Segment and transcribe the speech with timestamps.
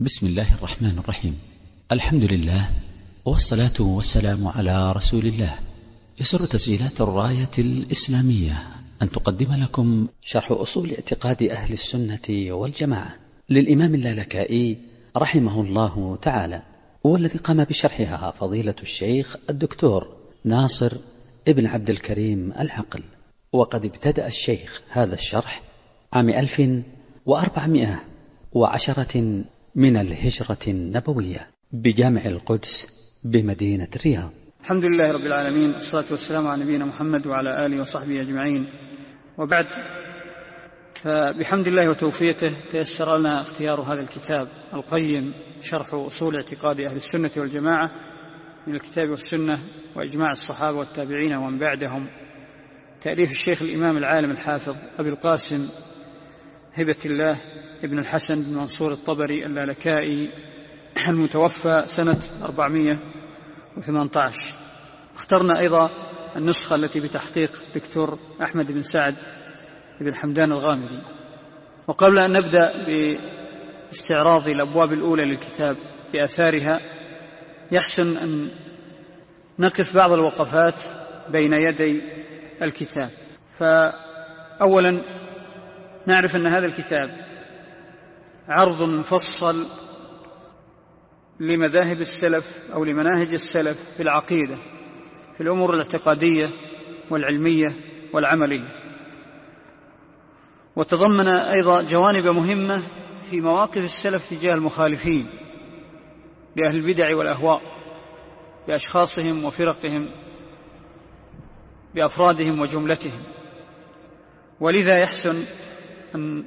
[0.00, 1.38] بسم الله الرحمن الرحيم.
[1.92, 2.70] الحمد لله
[3.24, 5.58] والصلاة والسلام على رسول الله.
[6.20, 8.66] يسر تسجيلات الراية الإسلامية.
[9.02, 13.16] أن تقدم لكم شرح أصول اعتقاد أهل السنة والجماعة.
[13.50, 14.78] للإمام اللالكائي
[15.16, 16.62] رحمه الله تعالى.
[17.04, 20.92] والذي قام بشرحها فضيلة الشيخ الدكتور ناصر
[21.48, 23.02] ابن عبد الكريم العقل.
[23.52, 25.62] وقد ابتدأ الشيخ هذا الشرح
[26.12, 26.62] عام ألف
[27.26, 28.04] وأربعمائة
[28.52, 29.44] وعشرة
[29.74, 32.86] من الهجرة النبوية بجامع القدس
[33.24, 34.30] بمدينة الرياض.
[34.60, 38.66] الحمد لله رب العالمين والصلاة والسلام على نبينا محمد وعلى آله وصحبه أجمعين.
[39.38, 39.66] وبعد
[41.02, 47.90] فبحمد الله وتوفيقه تيسر لنا اختيار هذا الكتاب القيم شرح أصول اعتقاد أهل السنة والجماعة
[48.66, 49.58] من الكتاب والسنة
[49.96, 52.08] وإجماع الصحابة والتابعين ومن بعدهم.
[53.02, 55.68] تأليف الشيخ الإمام العالم الحافظ أبي القاسم
[56.74, 57.40] هبة الله
[57.84, 60.30] ابن الحسن بن منصور الطبري اللالكائي
[61.08, 64.56] المتوفى سنة 418
[65.14, 65.90] اخترنا أيضا
[66.36, 69.14] النسخة التي بتحقيق دكتور أحمد بن سعد
[70.00, 70.98] بن حمدان الغامدي.
[71.86, 75.76] وقبل أن نبدأ باستعراض الأبواب الأولى للكتاب
[76.12, 76.80] بآثارها
[77.72, 78.50] يحسن أن
[79.58, 80.74] نقف بعض الوقفات
[81.28, 82.02] بين يدي
[82.62, 83.10] الكتاب.
[83.58, 85.02] فأولا
[86.06, 87.27] نعرف أن هذا الكتاب
[88.48, 89.66] عرض مفصل
[91.40, 94.56] لمذاهب السلف أو لمناهج السلف في العقيدة
[95.36, 96.50] في الأمور الاعتقادية
[97.10, 97.76] والعلمية
[98.12, 98.74] والعملية.
[100.76, 102.82] وتضمن أيضا جوانب مهمة
[103.30, 105.26] في مواقف السلف تجاه المخالفين
[106.56, 107.62] لأهل البدع والأهواء
[108.68, 110.10] باشخاصهم وفرقهم
[111.94, 113.22] بافرادهم وجملتهم.
[114.60, 115.44] ولذا يحسن
[116.14, 116.44] أن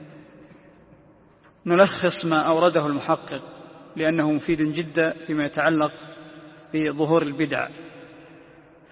[1.65, 3.41] نلخص ما أورده المحقق
[3.95, 5.93] لأنه مفيد جدا فيما يتعلق
[6.73, 7.67] بظهور البدع.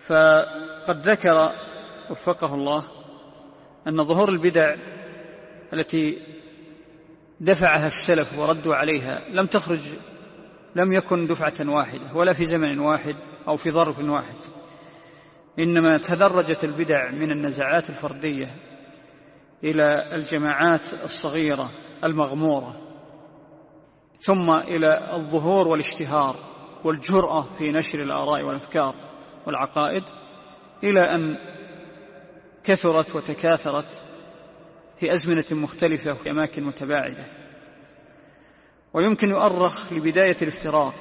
[0.08, 1.52] فقد ذكر
[2.10, 2.84] وفقه الله
[3.88, 4.76] أن ظهور البدع
[5.74, 6.18] التي
[7.40, 9.80] دفعها السلف وردوا عليها لم تخرج
[10.76, 13.16] لم يكن دفعة واحدة ولا في زمن واحد
[13.48, 14.36] أو في ظرف واحد.
[15.60, 18.56] إنما تدرجت البدع من النزعات الفردية
[19.64, 21.70] إلى الجماعات الصغيرة.
[22.04, 22.76] المغمورة
[24.22, 26.36] ثم إلى الظهور والاشتهار
[26.84, 28.96] والجرأة في نشر الآراء والأفكار
[29.48, 30.04] والعقائد
[30.84, 31.38] إلى أن
[32.64, 33.86] كثرت وتكاثرت
[35.00, 37.26] في أزمنة مختلفة وفي أماكن متباعدة.
[38.94, 40.94] ويمكن يؤرخ لبداية الافتراق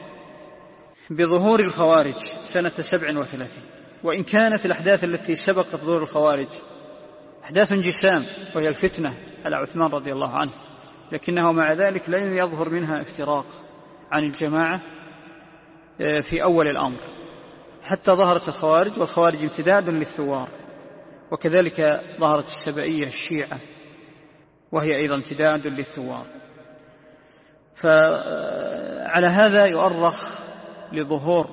[1.11, 3.63] بظهور الخوارج سنة سبع وثلاثين
[4.03, 6.49] وإن كانت الأحداث التي سبقت ظهور الخوارج
[7.45, 10.51] أحداث جسام وهي الفتنة على عثمان رضي الله عنه.
[11.13, 13.47] لكنه مع ذلك لن يظهر منها افتراق
[14.13, 14.81] عن الجماعة
[16.01, 17.01] آه، في أول الأمر.
[17.83, 20.49] حتى ظهرت الخوارج والخوارج امتداد للثوار
[21.31, 23.59] وكذلك ظهرت السبائيه الشيعة
[24.73, 26.27] وهي أيضا امتداد للثوار.
[27.77, 30.39] فعلى هذا يؤرخ
[30.93, 31.49] لظهور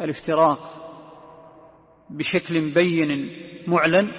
[0.00, 0.82] الافتراق
[2.10, 3.30] بشكل بين
[3.66, 4.10] معلن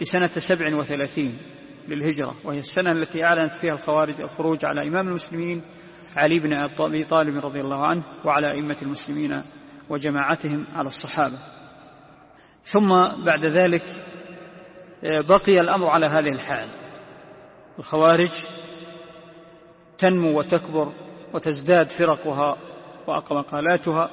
[0.00, 1.49] بسنة سبع وثلاثين.
[1.90, 5.62] للهجرة وهي السنة التي أعلنت فيها الخوارج الخروج على إمام المسلمين
[6.16, 9.42] علي بن أبي طالب رضي الله عنه وعلى أئمة المسلمين
[9.90, 11.38] وجماعتهم على الصحابة.
[12.64, 12.88] ثم
[13.24, 13.84] بعد ذلك
[15.04, 16.68] آه، بقي الأمر على هذه الحال.
[17.78, 18.30] الخوارج
[19.98, 20.92] تنمو وتكبر
[21.34, 22.56] وتزداد فرقها
[23.06, 24.10] ومقالاتها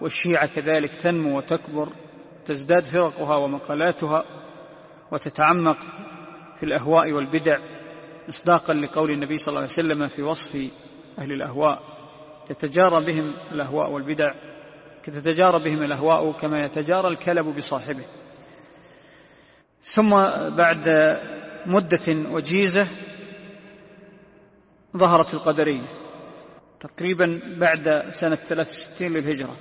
[0.00, 1.88] والشيعة كذلك تنمو وتكبر
[2.46, 4.24] تزداد فرقها ومقالاتها
[5.12, 5.78] وتتعمق
[6.62, 7.58] في الأهواء والبدع
[8.28, 10.70] مصداقا لقول النبي صلى الله عليه وسلم في وصف
[11.18, 11.82] أهل الأهواء.
[12.48, 14.34] تتجارى بهم الأهواء والبدع
[15.04, 18.04] تتجارى بهم الأهواء كما يتجارى الكلب بصاحبه.
[19.82, 20.10] ثم
[20.48, 20.88] بعد
[21.66, 22.86] مدة وجيزة
[24.96, 25.86] ظهرت القدرية
[26.80, 29.56] تقريبا بعد سنة 63 للهجرة.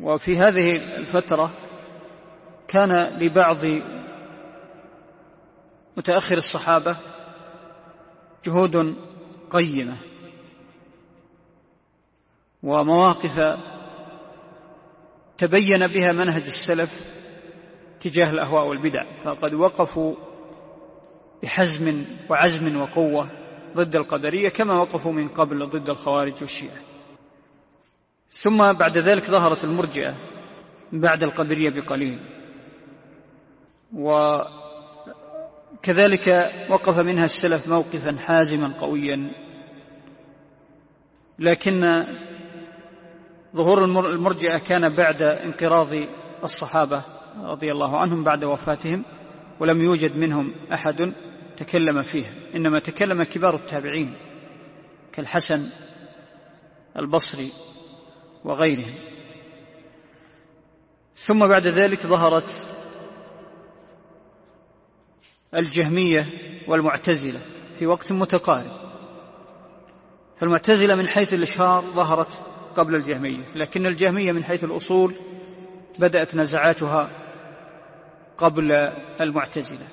[0.00, 1.52] وفي هذه الفترة
[2.68, 3.64] كان لبعض
[5.96, 6.96] متأخر الصحابة
[8.44, 8.96] جهود
[9.50, 9.96] قيمة
[12.62, 13.58] ومواقف
[15.38, 17.10] تبين بها منهج السلف
[18.00, 20.14] تجاه الأهواء والبدع فقد وقفوا
[21.42, 23.28] بحزم وعزم وقوة
[23.76, 26.76] ضد القدرية كما وقفوا من قبل ضد الخوارج والشيعة.
[28.32, 30.14] ثم بعد ذلك ظهرت المرجئة
[30.92, 32.20] بعد القدرية بقليل.
[35.80, 39.32] وكذلك وقف منها السلف موقفا حازما قويا.
[41.38, 42.06] لكن
[43.56, 45.88] ظهور المرجئة كان بعد انقراض
[46.44, 47.02] الصحابة
[47.42, 49.04] رضي الله عنهم بعد وفاتهم
[49.60, 51.12] ولم يوجد منهم أحد
[51.56, 54.14] تكلم فيها إنما تكلم كبار التابعين
[55.12, 55.62] كالحسن
[56.96, 57.48] البصري
[58.44, 58.94] وغيرهم.
[61.16, 62.69] ثم بعد ذلك ظهرت
[65.54, 66.26] الجهمية
[66.68, 67.40] والمعتزلة
[67.78, 68.80] في وقت متقارب.
[70.40, 72.42] فالمعتزلة من حيث الإشهار ظهرت
[72.76, 75.14] قبل الجهمية لكن الجهمية من حيث الأصول
[75.98, 77.10] بدأت نزعاتها
[78.38, 78.72] قبل
[79.20, 79.88] المعتزلة.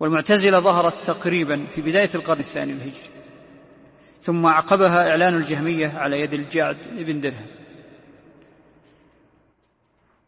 [0.00, 3.10] والمعتزلة ظهرت تقريبا في بداية القرن الثاني الهجري
[4.22, 7.46] ثم عقبها إعلان الجهمية على يد الجعد بن درهم.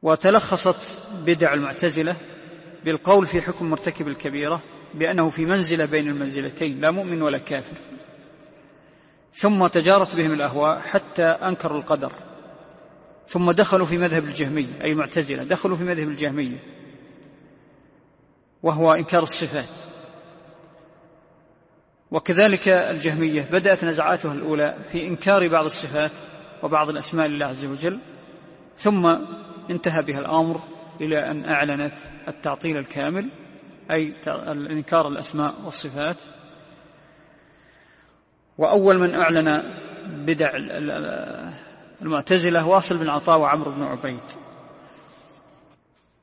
[0.03, 2.17] وتلخصت بدع المعتزلة
[2.87, 4.62] بالقول في حكم مرتكب الكبيرة
[4.94, 7.77] بأنه في منزلة بين المنزلتين لا مؤمن ولا كافر.
[9.35, 12.12] ثم تجارت بهم الأهواء حتى أنكروا القدر.
[13.29, 16.56] ثم دخلوا في مذهب الجهمية أي المعتزلة دخلوا في مذهب الجهمية.
[18.62, 19.69] وهو إنكار الصفات.
[22.11, 26.12] وكذلك الجهمية بدأت نزعاتها الأولى في إنكار بعض الصفات
[26.62, 27.99] وبعض الأسماء لله عز وجل
[28.79, 29.17] ثم
[29.71, 31.95] انتهى بها الأمر إلى أن أعلنت
[32.29, 33.29] التعطيل الكامل
[33.91, 34.15] أي
[34.49, 36.17] إنكار الأسماء والصفات.
[38.59, 39.63] وأول من أعلن
[40.07, 40.51] بدع
[42.03, 44.21] المعتزلة واصل بن عطاء وعمرو بن عبيد.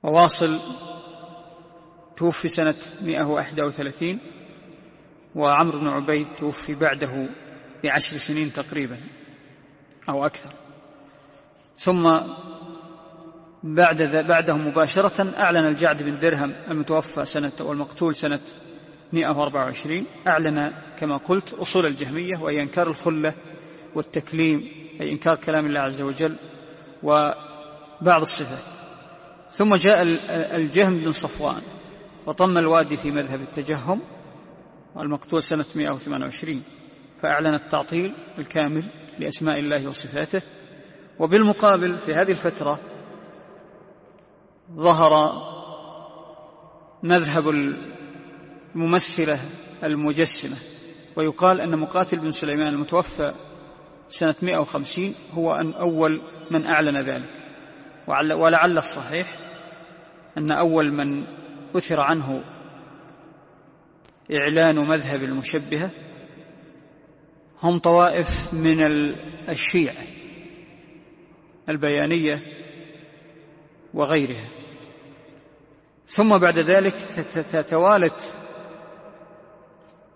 [0.03, 0.59] وواصل
[2.17, 4.19] توفي سنة 131
[5.35, 7.29] وعمرو بن عبيد توفي بعده
[7.83, 8.97] بعشر سنين تقريبا
[10.09, 10.49] أو أكثر.
[11.77, 12.19] ثم
[13.63, 18.39] بعد بعده مباشرة أعلن الجعد بن درهم المتوفى سنة والمقتول سنة
[19.13, 23.33] 124 أعلن كما قلت أصول الجهمية وهي إنكار الخلة
[23.95, 24.71] والتكليم
[25.01, 26.35] أي إنكار كلام الله عز وجل
[27.03, 28.73] وبعض الصفات.
[29.51, 30.17] ثم جاء
[30.55, 31.61] الجهم بن صفوان
[32.25, 34.01] وطم الوادي في مذهب التجهم
[34.97, 36.63] المقتول سنة 128
[37.21, 38.89] فأعلن التعطيل الكامل
[39.19, 40.41] لأسماء الله وصفاته.
[41.19, 42.79] وبالمقابل في هذه الفترة
[44.71, 45.43] ظهر
[47.03, 47.49] مذهب
[48.75, 49.39] الممثلة
[49.83, 50.57] المجسمة
[51.15, 53.33] ويقال أن مقاتل بن سليمان المتوفى
[54.09, 56.21] سنة 150 هو أن أول
[56.51, 57.29] من أعلن ذلك.
[58.07, 59.37] ولعل الصحيح
[60.37, 61.25] أن أول من
[61.75, 62.43] أثر عنه
[64.33, 65.89] إعلان مذهب المشبهة
[67.63, 68.81] هم طوائف من
[69.49, 70.03] الشيعة
[71.69, 72.62] البيانية
[73.93, 74.47] وغيرها.
[76.07, 76.93] ثم بعد ذلك
[77.51, 78.35] تتوالت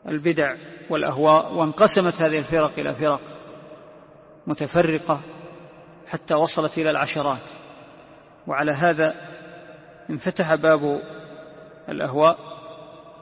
[0.08, 0.56] البدع
[0.90, 3.22] والأهواء وانقسمت هذه الفرق إلى فرق
[4.48, 5.22] متفرقة
[6.08, 7.44] حتى وصلت إلى العشرات.
[8.48, 9.16] وعلى هذا
[10.10, 11.02] انفتح باب
[11.90, 12.38] الأهواء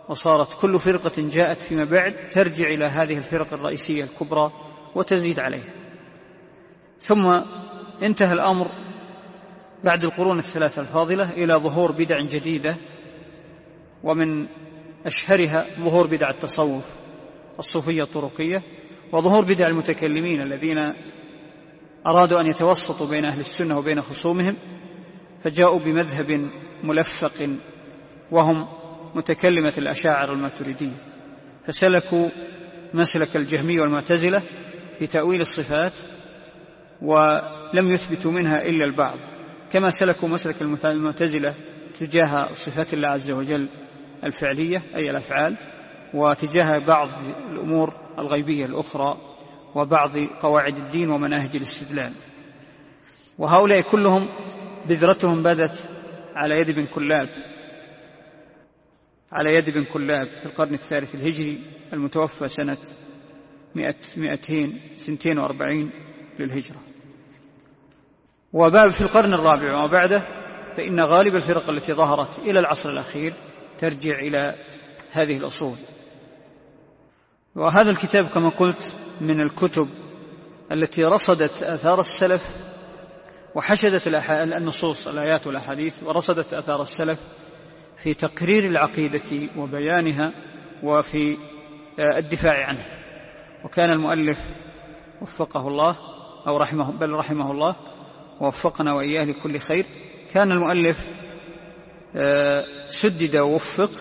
[0.09, 4.51] وصارت كل فرقة جاءت فيما بعد ترجع إلى هذه الفرق الرئيسية الكبرى
[4.95, 5.73] وتزيد عليها.
[6.99, 7.41] ثم
[8.03, 8.84] انتهى الأمر
[9.85, 12.77] بعد القرون الثلاثة الفاضلة إلى ظهور بدع جديدة
[14.03, 14.47] ومن
[15.05, 16.83] أشهرها ظهور بدع التصوف
[17.59, 18.63] الصوفية الطرقية
[19.13, 20.93] وظهور بدع المتكلمين الذين
[22.07, 24.55] أرادوا أن يتوسطوا بين أهل السنة وبين خصومهم
[25.43, 26.49] فجاءوا بمذهب
[26.83, 27.49] ملفق
[28.31, 28.67] وهم
[29.15, 30.97] متكلمة الأشاعر الماتريدية
[31.67, 32.29] فسلكوا
[32.93, 34.41] مسلك الجهمية والمعتزلة
[34.99, 35.93] في تأويل الصفات
[37.01, 39.34] ولم يثبتوا منها إلا البعض.
[39.75, 40.55] كما سلكوا مسلك
[40.85, 41.55] المعتزلة
[41.99, 43.67] تجاه صفات الله عز وجل
[44.23, 45.57] الفعلية أي الأفعال
[46.13, 47.09] وتجاه بعض
[47.51, 49.17] الأمور الغيبية الأخرى
[49.75, 52.11] وبعض قواعد الدين ومناهج الاستدلال.
[53.37, 54.27] وهؤلاء كلهم
[54.85, 55.89] بذرتهم بدت
[56.35, 57.29] على يد بن كلاب
[59.31, 61.59] على يد بن كلاب في القرن الثالث الهجري
[61.93, 62.77] المتوفى سنة
[63.75, 65.89] مئة مئتين سنتين وأربعين
[66.39, 66.84] للهجرة.
[68.53, 70.27] وباب في القرن الرابع وما بعده
[70.77, 73.33] فإن غالب الفرق التي ظهرت إلى العصر الأخير
[73.79, 74.55] ترجع إلى
[75.11, 75.75] هذه الأصول.
[77.55, 79.89] وهذا الكتاب كما قلت من الكتب
[80.71, 82.57] التي رصدت آثار السلف
[83.55, 87.19] وحشدت النصوص الآيات والأحاديث ورصدت آثار السلف
[87.97, 90.31] في تقرير العقيدة وبيانها
[90.83, 91.37] وفي
[91.99, 92.85] آه، الدفاع عنها.
[93.65, 94.39] وكان المؤلف
[95.21, 95.95] وفقه الله
[96.47, 97.75] أو رحمه بل رحمه الله
[98.41, 99.85] ووفقنا وإياه لكل خير.
[100.33, 101.07] كان المؤلف
[102.15, 103.91] آه، سدد ووفق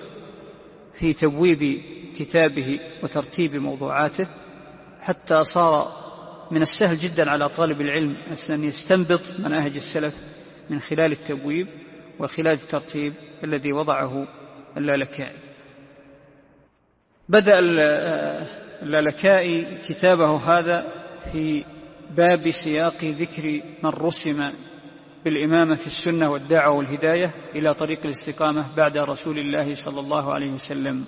[0.95, 1.83] في تبويب
[2.19, 4.29] كتابه وترتيب موضوعاته
[5.01, 6.05] حتى صار
[6.51, 8.17] من السهل جدا على طالب العلم
[8.51, 10.15] أن يستنبط مناهج السلف
[10.71, 11.69] من خلال التبويب
[12.21, 13.13] وخلال الترتيب
[13.45, 14.29] الذي وضعه
[14.77, 15.39] اللالكائي.
[17.29, 17.59] بدأ
[18.83, 20.87] اللالكائي كتابه هذا
[21.33, 21.65] في
[22.17, 24.51] باب سياق ذكر من رسم
[25.25, 31.05] بالإمامة في السنة والدعوة والهداية إلى طريق الاستقامة بعد رسول الله صلى الله عليه وسلم.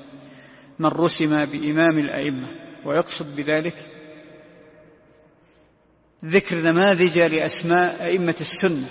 [0.79, 2.49] من رسم بإمام الأئمة.
[2.85, 3.75] ويقصد بذلك
[6.25, 8.87] ذكر نماذج لأسماء أئمة السنة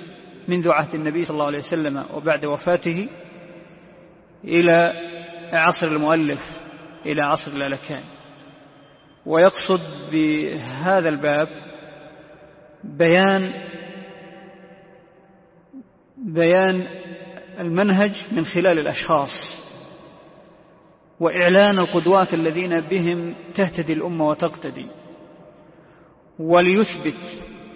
[0.47, 3.07] منذ عهد النبي صلى الله عليه وسلم وبعد وفاته
[4.43, 4.93] إلى
[5.53, 6.61] عصر المؤلف
[7.05, 8.03] إلى عصر الألكان.
[9.25, 9.81] ويقصد
[10.11, 11.64] بهذا الباب
[12.85, 13.51] بيان
[16.17, 16.87] بيان
[17.59, 19.57] المنهج من خلال الأشخاص
[21.19, 24.87] وإعلان القدوات الذين بهم تهتدي الأمة وتقتدي.
[26.39, 27.17] وليثبت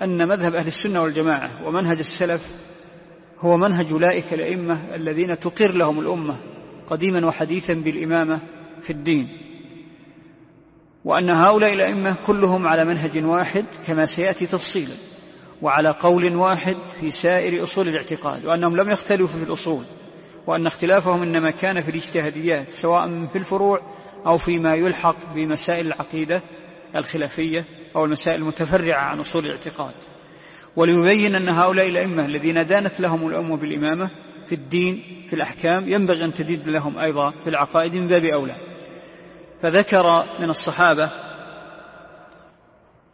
[0.01, 2.55] أن مذهب أهل السنة والجماعة ومنهج السلف
[3.39, 6.37] هو منهج أولئك الأئمة الذين تقر لهم الأمة
[6.87, 8.39] قديما وحديثا بالإمامة
[8.83, 9.48] في الدين.
[11.09, 14.93] وأن هؤلاء الأئمة كلهم على منهج واحد كما سيأتي تفصيلا
[15.61, 19.83] وعلى قول واحد في سائر أصول الاعتقاد وأنهم لم يختلفوا في الأصول
[20.47, 23.81] وأن اختلافهم إنما كان في الاجتهاديات سواء في الفروع
[24.25, 26.41] أو فيما يلحق بمسائل العقيدة
[26.95, 29.93] الخلافية أو المسائل المتفرعة عن أصول الاعتقاد.
[30.75, 34.09] وليبين أن هؤلاء الأئمة الذين دانت لهم الأمة بالإمامة
[34.47, 38.68] في الدين في الأحكام ينبغي أن تدين لهم أيضا في العقائد من باب أولى.
[39.61, 41.09] فذكر من الصحابة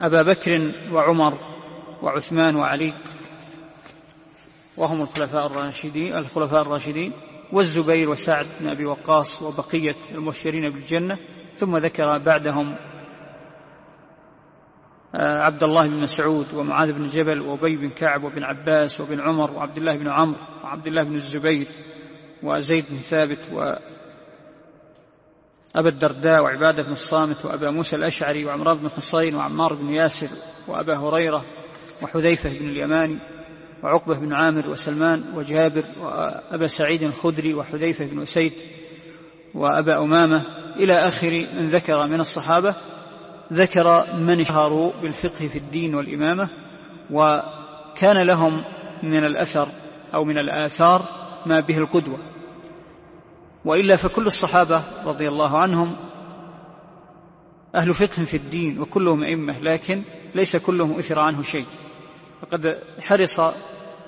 [0.02, 1.40] أبا بكر وعمر
[2.02, 2.94] وعثمان وعلي
[4.78, 7.12] وهم الخلفاء الراشدين الخلفاء الراشدين
[7.52, 11.18] والزبير وسعد بن أبي وقاص وبقية المبشرين بالجنة
[11.58, 12.76] ثم ذكر بعدهم
[15.16, 19.52] آه، عبد الله بن مسعود ومعاذ بن جبل وأبي بن كعب وابن عباس وابن عمر
[19.52, 21.68] وعبد الله بن عمرو وعبد الله بن الزبير
[22.44, 23.40] وزيد بن ثابت
[25.76, 30.28] وأبا الدرداء وعبادة بن الصامت وأبا موسى الأشعري وعمران بن حصين وعمار بن ياسر
[30.68, 31.46] وأبا هريرة
[32.02, 33.18] وحذيفة بن اليماني
[33.84, 38.54] وعقبة بن عامر وسلمان وجابر وأبا سعيد الخدري وحذيفة بن أسيد
[39.54, 40.42] وأبا أمامة
[40.76, 42.76] إلى آخر من ذكر من الصحابة
[43.54, 46.50] ذكر من اشتهروا بالفقه في الدين والإمامة
[47.12, 48.64] وكان لهم
[49.04, 49.68] من الأثر
[50.14, 51.02] أو من الآثار
[51.46, 52.35] ما به القدوة.
[53.66, 55.96] وإلا فكل الصحابة رضي الله عنهم
[57.76, 60.04] أهل فقه في الدين وكلهم أئمة لكن
[60.36, 61.66] ليس كلهم أثر عنه شيء.
[62.42, 63.40] فقد حرص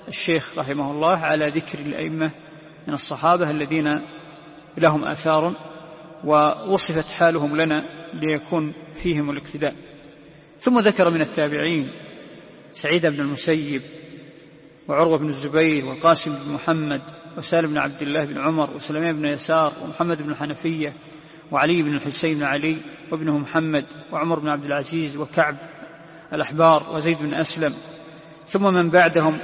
[0.08, 2.30] الشيخ رحمه الله على ذكر الأئمة
[2.86, 4.00] من الصحابة الذين
[4.78, 5.54] لهم آثار
[6.24, 7.84] ووصفت حالهم لنا
[8.14, 9.74] ليكون فيهم الاقتداء.
[10.60, 11.90] ثم ذكر من التابعين
[12.72, 13.82] سعيد بن المسيب
[14.88, 17.02] وعروة بن الزبير والقاسم بن محمد
[17.38, 20.94] وسالم بن عبد الله بن عمر وسليمان بن يسار ومحمد بن الحنفية
[21.50, 22.76] وعلي بن الحسين بن علي
[23.12, 25.56] وابنه محمد وعمر بن عبد العزيز وكعب
[26.32, 27.74] الأحبار وزيد بن أسلم.
[28.48, 29.38] ثم من بعدهم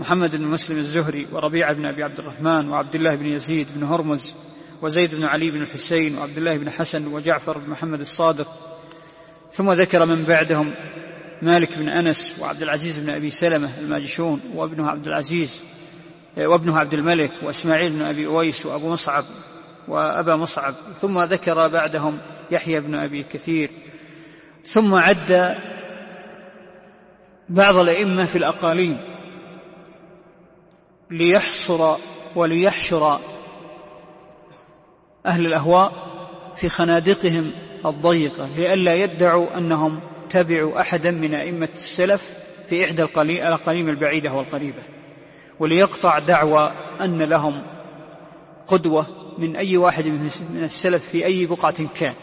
[0.00, 4.34] محمد بن مسلم الزهري وربيعة بن أبي عبد الرحمن وعبد الله بن يزيد بن هرمز
[4.82, 8.48] وزيد بن علي بن الحسين وعبد الله بن حسن وجعفر بن محمد الصادق.
[9.52, 10.74] ثم ذكر من بعدهم
[11.42, 15.64] مالك بن أنس وعبد العزيز بن أبي سلمة الماجشون وابنه عبد العزيز
[16.36, 19.24] وابنه عبد الملك وإسماعيل بن أبي أويس وأبو مصعب
[19.88, 22.18] وأبا مصعب ثم ذكر بعدهم
[22.50, 23.70] يحيى بن أبي كثير
[24.64, 25.58] ثم عد
[27.48, 28.98] بعض الأئمة في الأقاليم
[31.10, 31.96] ليحصر
[32.36, 33.18] وليحشر
[35.26, 36.08] أهل الأهواء
[36.56, 37.50] في خنادقهم
[37.86, 42.32] الضيقة لئلا يدعوا أنهم تبعوا أحدا من أئمة السلف
[42.68, 44.82] في إحدى الأقاليم البعيدة والقريبة.
[45.60, 47.62] وليقطع دعوى أن لهم
[48.66, 49.06] قدوة
[49.38, 52.14] من أي واحد من السلف في أي بقعة كان.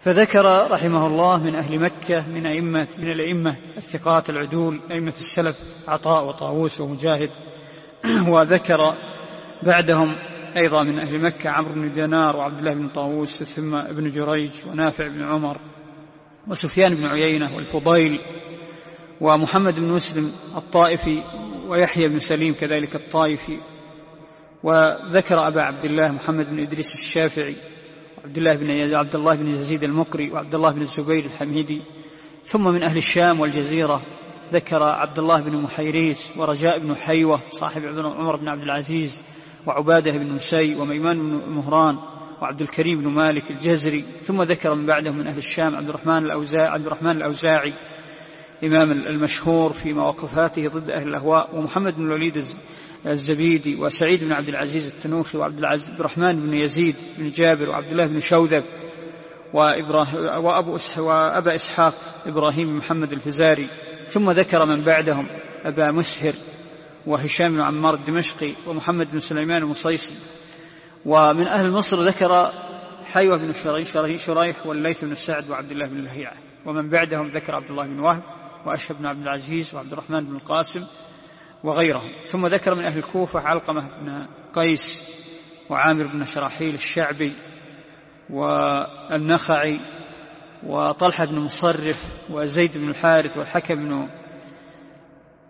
[0.00, 6.24] فذكر رحمه الله من أهل مكة من أئمة من الأئمة الثقات العدول أئمة السلف عطاء
[6.24, 7.30] وطاووس ومجاهد.
[8.32, 8.94] وذكر
[9.62, 10.12] بعدهم
[10.56, 15.06] أيضا من أهل مكة عمرو بن دينار وعبد الله بن طاووس ثم ابن جريج ونافع
[15.06, 15.60] بن عمر
[16.48, 18.20] وسفيان بن عيينة والفضيل
[19.20, 21.22] ومحمد بن مسلم الطائفي
[21.68, 23.60] ويحيى بن سليم كذلك الطائفي.
[24.62, 27.56] وذكر أبا عبد الله محمد بن إدريس الشافعي
[28.24, 31.82] عبد الله بن عبد الله بن يزيد المقري وعبد الله بن الزبير الحميدي.
[32.44, 34.02] ثم من أهل الشام والجزيرة
[34.52, 39.22] ذكر عبد الله بن محيريس ورجاء بن حيوة صاحب عمر بن عبد العزيز
[39.66, 41.98] وعبادة بن مسي وميمان بن مهران
[42.42, 44.04] وعبد الكريم بن مالك الجزري.
[44.24, 47.72] ثم ذكر من بعدهم من أهل الشام عبد الرحمن الأوزاعي عبد الرحمن الأوزاعي.
[48.64, 52.44] إمام المشهور في مواقفاته ضد أهل الأهواء ومحمد بن الوليد
[53.06, 55.64] الزبيدي وسعيد بن عبد العزيز التنوخي وعبد
[55.98, 58.64] الرحمن بن يزيد بن جابر وعبد الله بن شوذب
[59.54, 61.94] وأبو وأبا إسحاق
[62.26, 63.66] إبراهيم محمد الفزاري.
[64.08, 65.26] ثم ذكر من بعدهم
[65.64, 66.32] أبا مسهر
[67.06, 70.14] وهشام بن عمار الدمشقي ومحمد بن سليمان المصيصي
[71.06, 72.52] ومن أهل مصر ذكر
[73.04, 73.52] حيوة بن
[74.16, 76.36] شريح والليث بن سعد وعبد الله بن لهيعة.
[76.66, 78.22] ومن بعدهم ذكر عبد الله بن وهب.
[78.66, 80.86] وأشهب بن عبد العزيز وعبد الرحمن بن القاسم
[81.64, 82.10] وغيرهم.
[82.28, 85.02] ثم ذكر من أهل الكوفة علقمة بن قيس
[85.70, 87.32] وعامر بن شراحيل الشعبي
[88.30, 89.80] والنخعي
[90.66, 94.08] وطلحة بن مصرف وزيد بن الحارث والحكم بن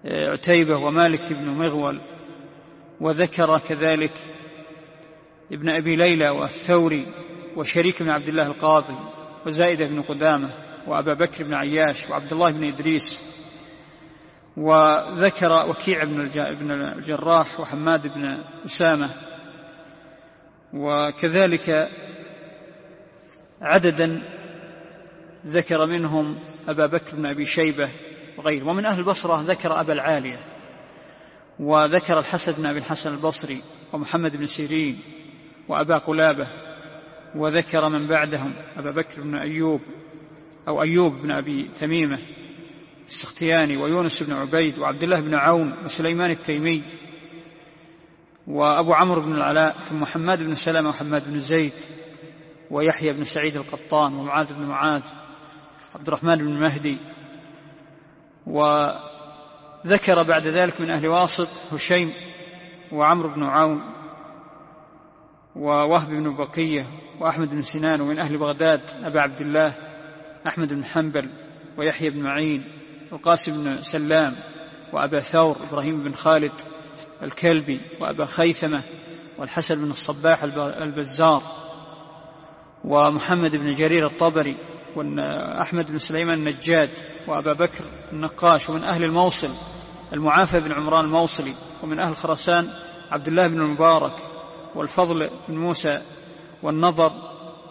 [0.04, 2.00] عتيبة ومالك بن مغول.
[3.00, 4.12] وذكر كذلك
[5.52, 7.06] ابن أبي ليلى والثوري
[7.56, 8.96] وشريك بن عبد الله القاضي
[9.46, 10.65] وزائدة بن قدامة.
[10.86, 13.22] وأبا بكر بن عياش وعبد الله بن إدريس
[14.56, 19.10] وذكر وكيع بن الجراح وحماد بن أسامة
[20.72, 21.90] وكذلك
[23.60, 24.22] عددا
[25.46, 26.38] ذكر منهم
[26.68, 27.88] أبا بكر بن أبي شيبة
[28.38, 28.64] وغيره.
[28.64, 30.40] ومن أهل البصرة ذكر أبا العالية
[31.60, 33.60] وذكر الحسن بن أبي الحسن البصري
[33.92, 35.00] ومحمد بن سيرين
[35.68, 36.48] وأبا قلابة
[37.34, 39.80] وذكر من بعدهم أبا بكر بن أيوب
[40.68, 42.18] أو أيوب بن أبي تميمة
[43.06, 46.84] السختياني ويونس بن عبيد وعبد الله بن عون وسليمان التيمي
[48.46, 51.72] وأبو عمرو بن العلاء ثم حماد بن سلمة وحماد بن زيد
[52.70, 55.02] ويحيى بن سعيد القطان ومعاذ بن معاذ
[55.94, 56.98] عبد الرحمن بن مهدي
[58.46, 62.12] وذكر بعد ذلك من أهل واسط هشيم
[62.92, 63.80] وعمرو بن عون
[65.56, 66.86] ووهب بن بقية
[67.20, 69.85] وأحمد بن سنان ومن أهل بغداد أبا عبد الله
[70.46, 71.28] أحمد بن حنبل
[71.76, 72.64] ويحيى بن معين
[73.12, 74.36] القاسم بن سلام
[74.92, 76.52] وأبا ثور إبراهيم بن خالد
[77.22, 78.82] الكلبي وأبا خيثمة
[79.38, 80.42] والحسن بن الصباح
[80.82, 81.42] البزار
[82.84, 84.56] ومحمد بن جرير الطبري
[84.96, 86.90] وأحمد بن سليمان النجاد
[87.28, 89.50] وأبا بكر النقاش ومن أهل الموصل
[90.12, 92.68] المعافى بن عمران الموصلي ومن أهل خرسان
[93.10, 94.14] عبد الله بن المبارك
[94.74, 96.02] والفضل بن موسى
[96.62, 97.12] والنظر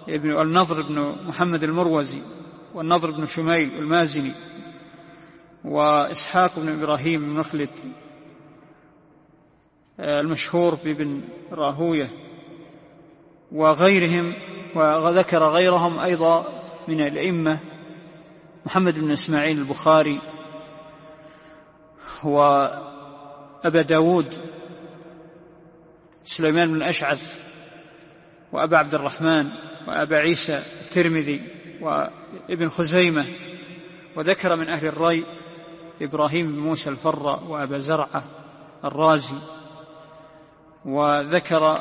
[0.09, 2.21] ابن النضر بن محمد المروزي
[2.75, 4.31] والنضر بن شميل المازني
[5.65, 7.69] وإسحاق بن إبراهيم بن مخلد
[9.99, 12.11] آه، المشهور بابن راهوية
[13.51, 14.33] وغيرهم
[14.75, 17.59] وذكر غيرهم أيضا من الأئمة
[18.65, 20.21] محمد بن إسماعيل البخاري
[22.23, 24.33] وأبا داود
[26.23, 27.43] سليمان بن أشعث
[28.51, 29.47] وأبا عبد الرحمن
[29.87, 31.41] وأبا عيسى الترمذي
[32.49, 33.25] وابن خزيمة
[34.15, 35.25] وذكر من أهل الري
[36.01, 38.23] إبراهيم بن موسى الفر وأبا زرعة
[38.83, 39.37] الرازي
[40.85, 41.79] وذكر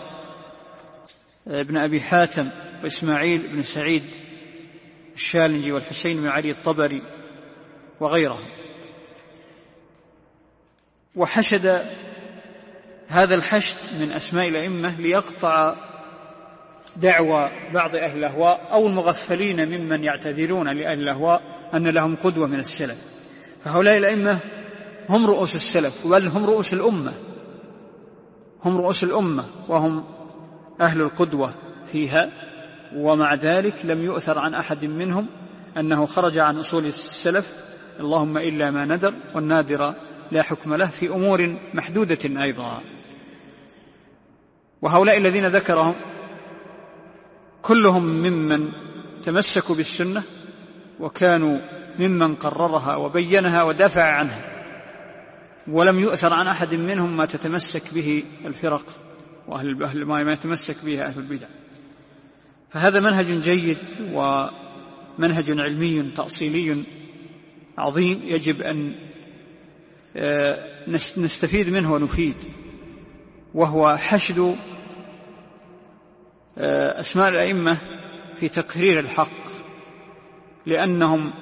[1.46, 2.48] ابن أبي حاتم
[2.82, 4.04] وإسماعيل بن سعيد
[5.14, 7.02] الشالنجي والحسين بن علي الطبري
[8.00, 8.48] وغيرهم.
[11.16, 11.82] وحشد
[13.08, 15.76] هذا الحشد من أسماء الأئمة ليقطع
[16.96, 21.42] دعوى بعض أهل الأهواء أو المغفلين ممن يعتذرون لأهل الأهواء
[21.74, 23.02] أن لهم قدوة من السلف.
[23.64, 24.38] فهؤلاء الأئمة
[25.08, 27.12] هم رؤوس السلف بل هم رؤوس الأمة.
[28.64, 30.04] هم رؤوس الأمة وهم
[30.80, 31.54] أهل القدوة
[31.92, 32.30] فيها
[32.96, 35.26] ومع ذلك لم يؤثر عن أحد منهم
[35.76, 37.56] أنه خرج عن أصول السلف.
[38.00, 39.94] اللهم إلا ما ندر والنادر
[40.32, 42.80] لا حكم له في أمور محدودة أيضا.
[44.82, 45.94] وهؤلاء الذين ذكرهم
[47.64, 48.72] كلهم ممن
[49.22, 50.22] تمسكوا بالسنة
[51.00, 51.58] وكانوا
[51.98, 54.44] ممن قررها وبينها ودافع عنها
[55.68, 58.84] ولم يؤثر عن أحد منهم ما تتمسك به الفرق
[59.48, 61.46] وأهل ما يتمسك به أهل البدع.
[62.70, 63.78] فهذا منهج جيد
[64.12, 66.84] ومنهج علمي تأصيلي
[67.78, 68.94] عظيم يجب أن
[70.16, 72.36] آه، نستفيد منه ونفيد
[73.54, 74.56] وهو حشد
[76.58, 77.76] أسماء الأئمة
[78.40, 79.44] في تقرير الحق
[80.66, 81.32] لأنهم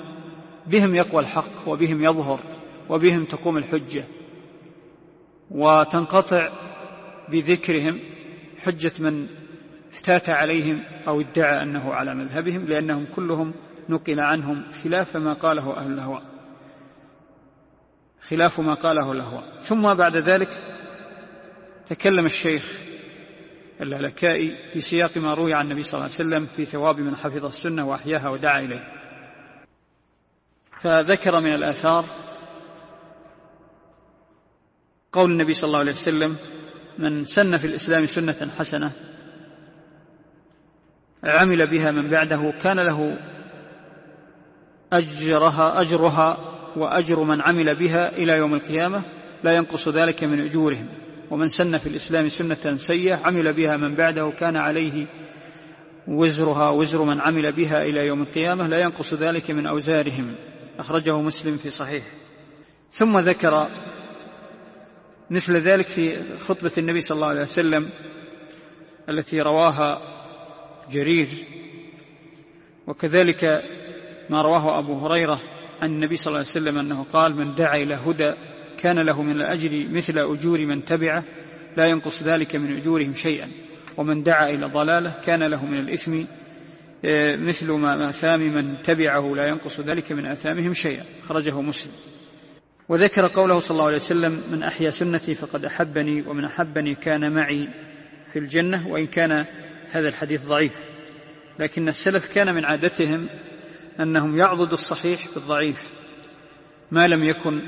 [0.66, 2.40] بهم يقوى الحق وبهم يظهر
[2.88, 4.04] وبهم تقوم الحجة
[5.50, 6.48] وتنقطع
[7.28, 7.98] بذكرهم
[8.58, 9.26] حجة من
[9.92, 13.54] افتات عليهم أو ادعى أنه على مذهبهم لأنهم كلهم
[13.88, 16.22] نقل عنهم خلاف ما قاله أهل الهوى
[18.28, 20.48] خلاف ما قاله الأهواء ثم بعد ذلك
[21.88, 22.91] تكلم الشيخ
[23.82, 27.44] اللالكائي في سياق ما روي عن النبي صلى الله عليه وسلم في ثواب من حفظ
[27.44, 28.92] السنة وأحياها ودعا إليه.
[30.80, 32.04] فذكر من الآثار
[35.12, 36.36] قول النبي صلى الله عليه وسلم
[36.98, 38.92] من سن في الإسلام سنة حسنة
[41.24, 43.18] عمل بها من بعده كان له
[44.92, 46.38] أجرها أجرها
[46.76, 49.02] وأجر من عمل بها إلى يوم القيامة
[49.44, 51.01] لا ينقص ذلك من أجورهم.
[51.32, 55.06] ومن سن في الإسلام سنة سيئة عمل بها من بعده كان عليه
[56.08, 60.34] وزرها وزر من عمل بها إلى يوم القيامة لا ينقص ذلك من أوزارهم.
[60.78, 62.04] أخرجه مسلم في صحيح.
[62.92, 63.68] ثم ذكر
[65.30, 67.90] مثل ذلك في خطبة النبي صلى الله عليه وسلم
[69.08, 70.02] التي رواها
[70.90, 71.28] جرير.
[72.86, 73.64] وكذلك
[74.30, 75.40] ما رواه أبو هريرة
[75.82, 78.32] عن النبي صلى الله عليه وسلم أنه قال من دعا إلى هدى
[78.82, 81.24] كان له من الأجر مثل أجور من تبعه
[81.76, 83.48] لا ينقص ذلك من أجورهم شيئا.
[83.96, 86.24] ومن دعا إلى ضلالة كان له من الإثم
[87.04, 91.04] آه، مثل ما آثام من تبعه لا ينقص ذلك من آثامهم شيئا.
[91.28, 91.92] خرجه مسلم.
[92.88, 97.68] وذكر قوله صلى الله عليه وسلم من أحيا سنتي فقد أحبني ومن أحبني كان معي
[98.32, 99.44] في الجنة وإن كان
[99.90, 100.72] هذا الحديث ضعيف.
[101.58, 103.28] لكن السلف كان من عادتهم
[104.00, 105.92] أنهم يعضدوا الصحيح بالضعيف
[106.90, 107.62] ما لم يكن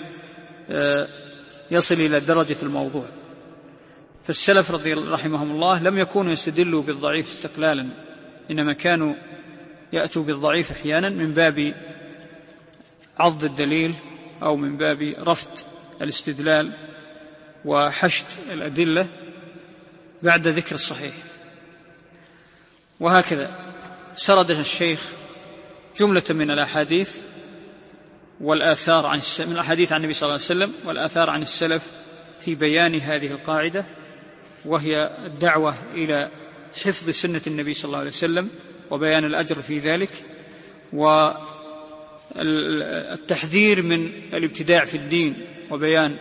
[1.71, 3.07] يصل إلى درجة الموضوع.
[4.27, 7.89] فالسلف رضي رحمهم الله لم يكونوا يستدلوا بالضعيف استقلالا
[8.51, 9.15] إنما كانوا
[9.93, 11.75] يأتوا بالضعيف أحيانا من باب
[13.19, 13.95] عض الدليل
[14.43, 15.49] أو من باب رفض
[16.03, 16.71] الاستدلال
[17.65, 19.07] وحشد الأدلة
[20.23, 21.15] بعد ذكر الصحيح.
[23.01, 23.51] وهكذا
[24.17, 25.09] سرد الشيخ
[25.97, 27.17] جملة من الأحاديث
[28.41, 31.91] والآثار عن من الأحاديث عن النبي صلى الله عليه وسلم والآثار عن السلف
[32.41, 33.85] في بيان هذه القاعدة
[34.65, 36.31] وهي الدعوة إلى
[36.85, 38.51] حفظ سنة النبي صلى الله عليه وسلم
[38.91, 40.11] وبيان الأجر في ذلك
[42.37, 46.17] والتحذير من الابتداع في الدين وبيان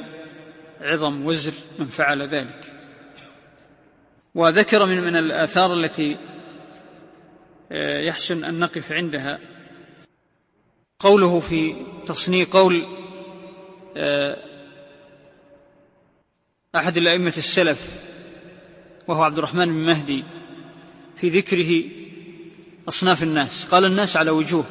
[0.82, 2.74] عظم وزر من فعل ذلك.
[4.36, 6.18] وذكر من من الآثار التي
[7.72, 9.40] آه، يحسن أن نقف عندها
[11.04, 12.84] قوله في تصنيع قول
[13.98, 14.38] آه،
[16.76, 18.02] أحد الأئمة السلف
[19.08, 20.24] وهو عبد الرحمن بن مهدي
[21.18, 21.84] في ذكره
[22.88, 23.66] أصناف الناس.
[23.66, 24.66] قال الناس على وجوه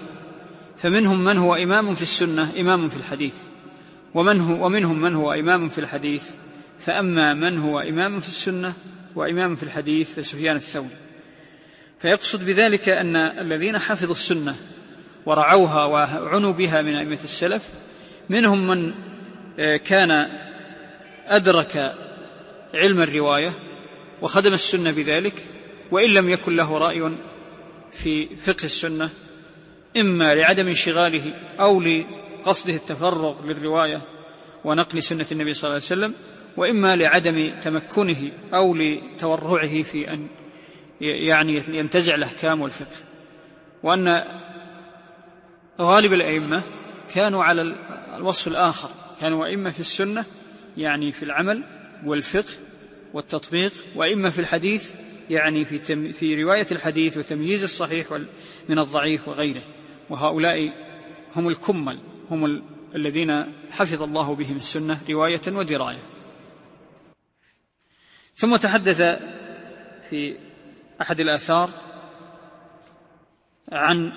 [0.79, 3.35] فمنهم من هو إمام في السنة إمام في الحديث
[4.15, 6.31] ومن هو ومنهم من هو إمام في الحديث
[6.81, 8.73] فأما من هو إمام في السنة
[9.15, 10.97] وإمام في الحديث فسفيان الثوري.
[12.03, 14.57] فيقصد بذلك أن الذين حفظوا السنة
[15.27, 17.69] ورعوها وعنوا بها من أئمة السلف.
[18.29, 18.93] منهم من
[19.59, 20.29] آه، كان
[21.27, 21.95] أدرك
[22.75, 23.53] علم الرواية
[24.23, 25.35] وخدم السنة بذلك
[25.91, 27.13] وإن لم يكن له رأي
[27.93, 29.11] في فقه السنة
[29.97, 34.01] إما لعدم انشغاله أو لقصده التفرغ للرواية
[34.65, 36.15] ونقل سنة النبي صلى الله عليه وسلم
[36.57, 40.27] وإما لعدم تمكنه أو لتورعه في أن
[41.01, 42.97] يعني ينتزع الأحكام والفقه.
[43.83, 44.25] وأن
[45.81, 46.63] غالب الأئمة
[47.15, 47.63] كانوا على
[48.17, 48.91] الوصف الآخر.
[49.21, 50.25] كانوا أئمة في السنة
[50.77, 51.65] يعني في العمل
[52.05, 52.55] والفقه
[53.15, 54.93] والتطبيق وإما في الحديث
[55.31, 58.07] يعني في, تم في رواية الحديث وتمييز الصحيح
[58.69, 59.63] من الضعيف وغيره.
[60.11, 60.73] وهؤلاء
[61.37, 61.99] هم الكمل
[62.31, 62.63] هم ال
[62.95, 66.03] الذين حفظ الله بهم السنة رواية ودراية.
[68.37, 69.21] ثم تحدث
[70.11, 70.37] في
[71.01, 71.71] أحد الآثار
[73.73, 74.13] عن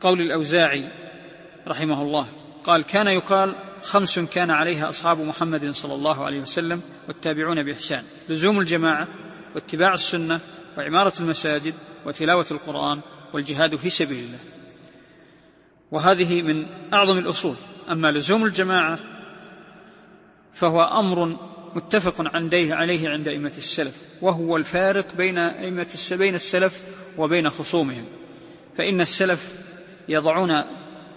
[0.00, 0.88] قول الأوزاعي
[1.68, 2.26] رحمه الله
[2.64, 8.04] قال كان يقال خمس كان عليها أصحاب محمد صلى الله عليه وسلم والتابعون بإحسان.
[8.28, 9.08] لزوم الجماعة
[9.54, 10.40] واتباع السنة
[10.78, 11.74] وعمارة المساجد
[12.06, 13.00] وتلاوة القرآن
[13.32, 14.38] والجهاد في سبيل الله.
[15.92, 17.54] وهذه من أعظم الأصول.
[17.90, 18.98] أما لزوم الجماعة
[20.54, 21.36] فهو أمر
[21.74, 22.36] متفق
[22.74, 26.82] عليه عند أئمة السلف وهو الفارق بين أئمة بين السلف
[27.18, 28.04] وبين خصومهم.
[28.78, 29.67] فإن السلف
[30.08, 30.62] يضعون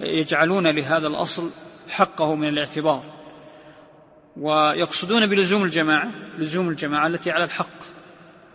[0.02, 1.50] يجعلون لهذا الأصل
[1.90, 3.04] حقه من الاعتبار.
[4.38, 7.82] ويقصدون بلزوم الجماعة لزوم الجماعة التي على الحق.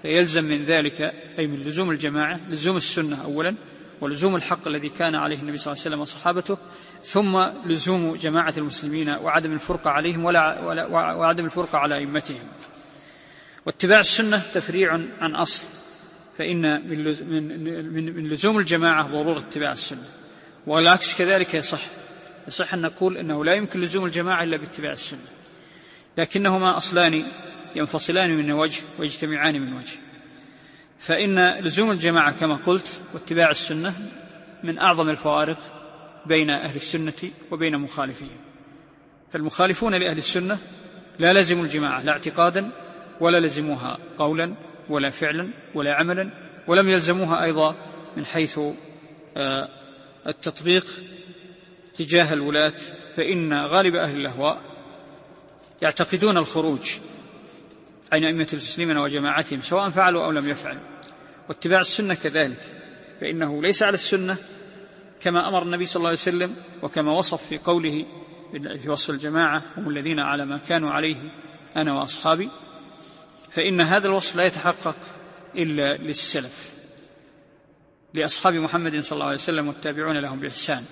[0.03, 3.55] فيلزم من ذلك أي من لزوم الجماعة لزوم السنة أولا
[4.01, 6.59] ولزوم الحق الذي كان عليه النبي صلى الله عليه وسلم وصحابته
[7.05, 12.49] ثم لزوم جماعة المسلمين وعدم الفرقة عليهم ولا, وعدم الفرقة على أئمتهم.
[13.67, 15.65] واتباع السنة تفريع عن أصل.
[16.39, 20.09] فإن من من لزوم الجماعة ضرورة اتباع السنة.
[20.67, 21.81] والعكس كذلك يصح.
[22.49, 25.21] يصح أن نقول أنه لا يمكن لزوم الجماعة إلا باتباع السنة.
[26.19, 27.25] لكنهما أصلان
[27.77, 29.99] ينفصلان من وجه ويجتمعان من وجه.
[31.01, 33.95] فإن لزوم الجماعة كما قلت واتباع السنة
[34.65, 35.59] من أعظم الفوارق
[36.27, 38.39] بين أهل السنة وبين مخالفيهم.
[39.33, 40.59] فالمخالفون لأهل السنة
[41.19, 42.71] لا لزموا الجماعة لا اعتقادا
[43.21, 44.55] ولا لزموها قولا
[44.89, 46.31] ولا فعلا ولا عملا
[46.67, 47.75] ولم يلزموها أيضا
[48.17, 48.61] من حيث
[49.37, 49.69] آه،
[50.27, 50.87] التطبيق
[51.97, 52.73] تجاه الولاة
[53.17, 54.61] فإن غالب أهل الأهواء
[55.83, 56.93] يعتقدون الخروج
[58.13, 60.83] عن أئمة المسلمين وجماعتهم سواء فعلوا أو لم يفعلوا.
[61.49, 62.61] واتباع السنة كذلك
[63.21, 64.37] فإنه ليس على السنة
[65.21, 68.07] كما أمر النبي صلى الله عليه وسلم وكما وصف في قوله
[68.53, 71.17] في وصف الجماعة هم الذين على ما كانوا عليه
[71.77, 72.49] أنا وأصحابي.
[73.53, 74.97] فإن هذا الوصف لا يتحقق
[75.57, 76.76] إلا للسلف.
[78.17, 80.85] لأصحاب محمد صلى الله عليه وسلم والتابعون لهم بإحسان.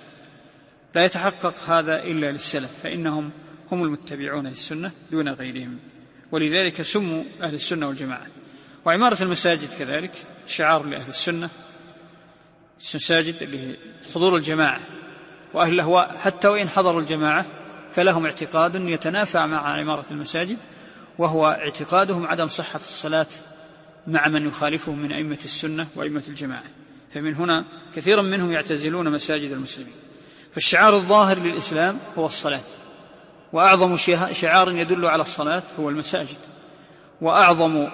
[0.94, 3.30] لا يتحقق هذا إلا للسلف فإنهم
[3.72, 5.78] هم المتبعون للسنة دون غيرهم.
[6.32, 8.26] ولذلك سموا أهل السنة والجماعة.
[8.84, 10.10] وعمارة المساجد كذلك
[10.46, 11.50] شعار لأهل السنة
[12.90, 13.74] المساجد اللي
[14.14, 14.80] حضور الجماعة
[15.54, 16.16] وأهل الأهواء.
[16.18, 17.46] حتى وإن حضروا الجماعة
[17.92, 20.58] فلهم اعتقاد يتنافى مع عمارة المساجد
[21.18, 23.26] وهو اعتقادهم عدم صحة الصلاة
[24.06, 26.83] مع من يخالفهم من أئمة السنة وأئمة الجماعة.
[27.14, 27.64] فمن هنا
[27.96, 29.94] كثيرا منهم يعتزلون مساجد المسلمين.
[30.52, 32.60] فالشعار الظاهر للإسلام هو الصلاة.
[33.52, 33.96] وأعظم
[34.32, 36.38] شعار يدل على الصلاة هو المساجد.
[37.20, 37.88] وأعظم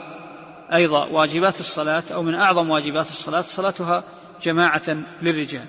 [0.72, 4.04] أيضا واجبات الصلاة أو من أعظم واجبات الصلاة صلاتها
[4.42, 5.66] جماعة للرجال.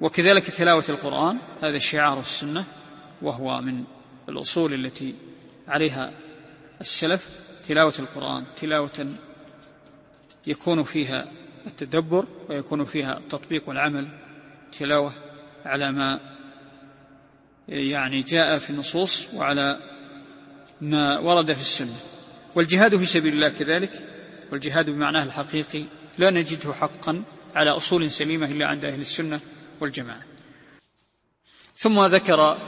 [0.00, 2.64] وكذلك تلاوة القرآن هذا شعار السنة
[3.22, 3.84] وهو من
[4.28, 5.14] الأصول التي
[5.68, 6.12] عليها
[6.80, 7.28] السلف.
[7.68, 9.06] تلاوة القرآن تلاوة
[10.46, 11.26] يكون فيها
[11.66, 14.08] التدبر ويكون فيها التطبيق والعمل
[14.78, 15.12] تلاوة
[15.64, 16.20] على ما
[17.68, 19.78] يعني جاء في النصوص وعلى
[20.80, 21.96] ما ورد في السنة.
[22.54, 24.08] والجهاد في سبيل الله كذلك.
[24.52, 25.84] والجهاد بمعناه الحقيقي
[26.18, 27.22] لا نجده حقا
[27.54, 29.40] على أصول سليمة إلا عند أهل السنة
[29.80, 30.22] والجماعة.
[31.76, 32.58] ثم ذكر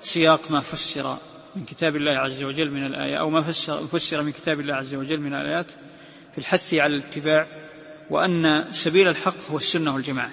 [0.00, 1.18] سياق ما فسر
[1.56, 4.94] من كتاب الله عز وجل من الآية أو ما فسر, فسر من كتاب الله عز
[4.94, 5.70] وجل من الآيات
[6.32, 7.46] في الحث على الاتباع
[8.10, 10.30] وأن سبيل الحق هو السنة والجماعة.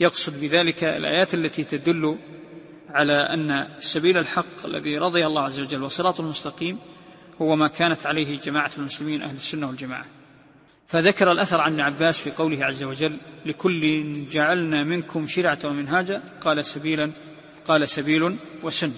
[0.00, 2.18] يقصد بذلك الآيات التي تدل
[2.90, 6.78] على أن سبيل الحق الذي رضي الله عز وجل وصراط المستقيم
[7.42, 10.06] هو ما كانت عليه جماعة المسلمين أهل السنة والجماعة.
[10.88, 16.22] فذكر الأثر عن ابن عباس في قوله عز وجل لكل جعلنا منكم شرعة ومنهاجا.
[16.40, 17.10] قال سبيلا
[17.68, 18.94] قال سبيل وسنة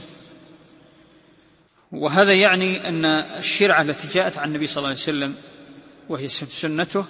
[1.93, 5.35] وهذا يعني أن الشرعة التي جاءت عن النبي صلى الله عليه وسلم
[6.09, 7.05] وهي سنته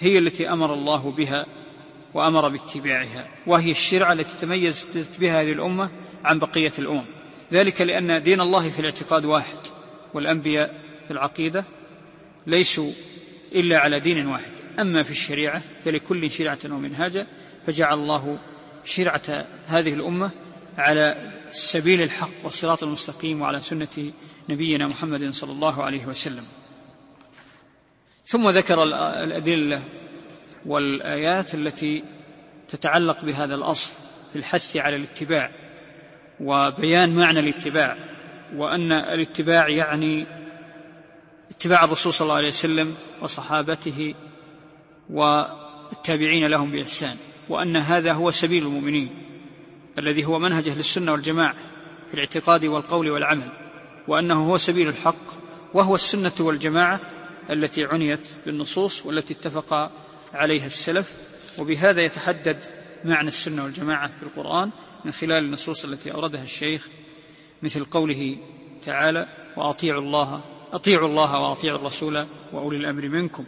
[0.00, 1.46] هي التي أمر الله بها
[2.14, 5.90] وأمر باتباعها وهي الشرعة التي تميزت بها هذه الأمة
[6.24, 7.04] عن بقية الأمم.
[7.52, 9.58] ذلك لأن دين الله في الاعتقاد واحد
[10.14, 10.74] والأنبياء
[11.06, 11.64] في العقيدة
[12.46, 12.90] ليسوا
[13.54, 14.52] إلا على دين واحد.
[14.80, 17.26] أما في الشريعة فلكل شرعة ومنهاجا
[17.66, 18.38] فجعل الله
[18.84, 20.30] شرعة هذه الأمة
[20.78, 24.12] على سبيل الحق والصراط المستقيم وعلى سنة
[24.48, 26.44] نبينا محمد صلى الله عليه وسلم.
[28.28, 28.82] ثم ذكر
[29.22, 29.82] الأدلة
[30.66, 32.04] والآيات التي
[32.68, 33.92] تتعلق بهذا الأصل
[34.32, 35.50] في الحث على الاتباع
[36.40, 37.96] وبيان معنى الاتباع
[38.56, 40.26] وأن الاتباع يعني
[41.50, 44.14] اتباع الرسول صلى الله عليه وسلم وصحابته
[45.10, 47.16] والتابعين لهم بإحسان
[47.48, 49.08] وأن هذا هو سبيل المؤمنين
[49.98, 51.54] الذي هو منهج أهل السنة والجماعة
[52.08, 53.48] في الاعتقاد والقول والعمل
[54.08, 55.38] وأنه هو سبيل الحق
[55.74, 57.00] وهو السنة والجماعة
[57.50, 59.90] التي عنيت بالنصوص والتي اتفق
[60.34, 61.12] عليها السلف
[61.60, 62.64] وبهذا يتحدد
[63.04, 64.70] معنى السنة والجماعة في القرآن
[65.04, 66.88] من خلال النصوص التي أوردها الشيخ
[67.62, 68.36] مثل قوله
[68.84, 70.40] تعالى وأطيعوا الله
[70.72, 73.44] أطيعوا الله وأطيعوا الرسول وأولي الأمر منكم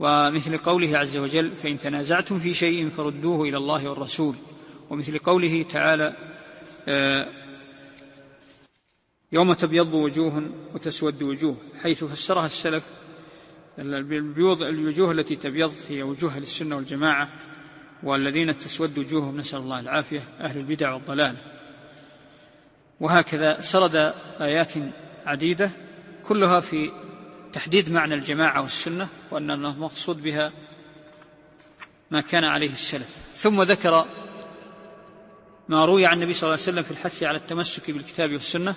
[0.00, 4.36] ومثل قوله عز وجل فإن تنازعتم في شيء فردوه إلى الله والرسول
[4.90, 6.14] ومثل قوله تعالى
[6.88, 7.28] آه،
[9.32, 12.82] يوم تبيض وجوه وتسود وجوه حيث فسرها السلف
[13.78, 17.28] الوجوه التي تبيض هي وجوه للسنة والجماعة
[18.02, 21.36] والذين تسود وجوههم نسأل الله العافية أهل البدع والضلال.
[23.00, 24.72] وهكذا سرد آيات
[25.26, 25.70] عديدة
[26.24, 26.90] كلها في
[27.52, 30.52] تحديد معنى الجماعة والسنة وأن المقصود بها
[32.10, 33.16] ما كان عليه السلف.
[33.36, 34.06] ثم ذكر
[35.68, 38.74] ما روي عن النبي صلى الله عليه وسلم في الحث على التمسك بالكتاب والسنة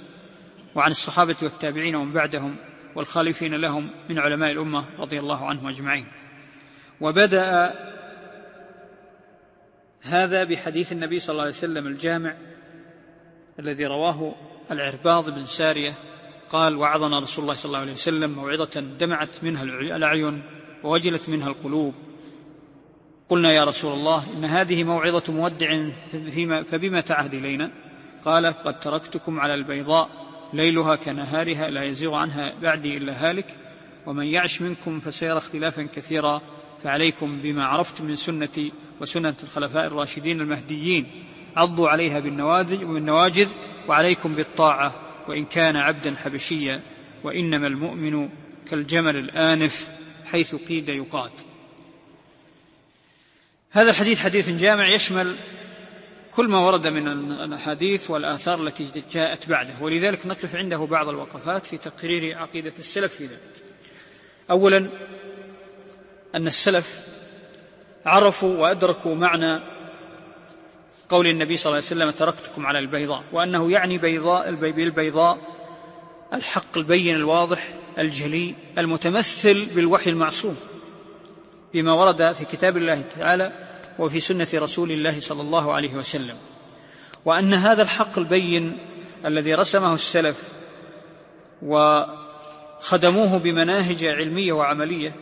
[0.75, 2.55] وعن الصحابة والتابعين ومن بعدهم
[2.97, 6.05] والخالفين لهم من علماء الأمة رضي الله عنهم أجمعين.
[7.01, 7.73] وبدأ
[10.01, 12.35] هذا بحديث النبي صلى الله عليه وسلم الجامع
[13.59, 14.35] الذي رواه
[14.71, 15.93] العرباض بن سارية
[16.49, 20.43] قال وعظنا رسول الله صلى الله عليه وسلم موعظة دمعت منها الأعين
[20.83, 21.93] ووجلت منها القلوب.
[23.29, 25.89] قلنا يا رسول الله إن هذه موعظة مودع
[26.71, 27.71] فبما تعهد إلينا؟
[28.25, 30.09] قال قد تركتكم على البيضاء
[30.53, 33.55] ليلها كنهارها لا يزيغ عنها بعدي إلا هالك
[34.05, 36.41] ومن يعش منكم فسيرى اختلافا كثيرا
[36.83, 41.25] فعليكم بما عرفتم من سنتي وسنة الخلفاء الراشدين المهديين.
[41.57, 43.49] عضوا عليها بالنواجذ
[43.87, 44.95] وعليكم بالطاعة
[45.27, 46.81] وإن كان عبدا حبشيا
[47.23, 48.29] وإنما المؤمن
[48.69, 49.89] كالجمل الآنف
[50.25, 51.31] حيث قيد يقاد
[53.71, 55.35] هذا الحديث حديث جامع يشمل
[56.37, 61.77] كل ما ورد من الأحاديث والآثار التي جاءت بعده ولذلك نقف عنده بعض الوقفات في
[61.77, 63.63] تقرير عقيدة السلف في ذلك.
[64.51, 64.89] أولا
[66.35, 67.07] أن السلف
[68.05, 69.59] عرفوا وأدركوا معنى
[71.09, 73.23] قول النبي صلى الله عليه وسلم تركتكم على البيضاء.
[73.31, 75.39] وأنه يعني بيضاء بالبيضاء
[76.33, 80.55] الحق البين الواضح الجلي المتمثل بالوحي المعصوم
[81.73, 83.66] بما ورد في كتاب الله تعالى
[83.99, 86.35] وفي سنة رسول الله صلى الله عليه وسلم.
[87.25, 88.77] وأن هذا الحق البين
[89.25, 90.43] الذي رسمه السلف
[91.61, 95.15] وخدموه بمناهج علمية وعملية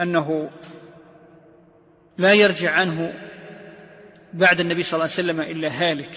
[0.00, 0.50] أنه
[2.18, 3.14] لا يرجع عنه
[4.32, 6.16] بعد النبي صلى الله عليه وسلم إلا هالك.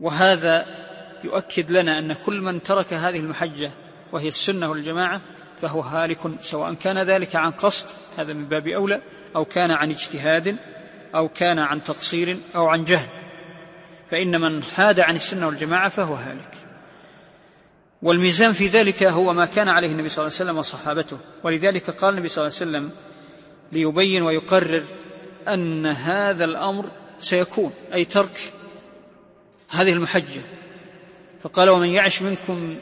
[0.00, 0.66] وهذا
[1.24, 3.70] يؤكد لنا أن كل من ترك هذه المحجة
[4.12, 5.20] وهي السنة والجماعة
[5.62, 7.86] فهو هالك سواء كان ذلك عن قصد
[8.18, 9.02] هذا من باب أولى.
[9.36, 10.56] أو كان عن اجتهاد
[11.14, 13.08] أو كان عن تقصير أو عن جهل.
[14.10, 16.54] فإن من حاد عن السنة والجماعة فهو هالك.
[18.02, 21.18] والميزان في ذلك هو ما كان عليه النبي صلى الله عليه وسلم وصحابته.
[21.42, 22.90] ولذلك قال النبي صلى الله عليه وسلم
[23.72, 24.84] ليبين ويقرر
[25.48, 28.52] أن هذا الأمر سيكون أي ترك
[29.70, 30.42] هذه المحجة.
[31.42, 32.76] فقال ومن يعش منكم